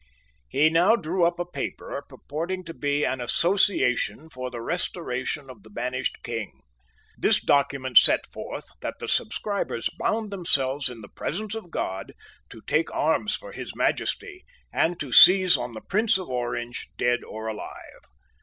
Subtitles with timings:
[0.49, 5.61] He now drew up a paper purporting to be an Association for the Restoration of
[5.61, 6.61] the banished King.
[7.19, 12.13] This document set forth that the subscribers bound themselves in the presence of God
[12.49, 14.43] to take arms for His Majesty,
[14.73, 18.01] and to seize on the Prince of Orange, dead or alive.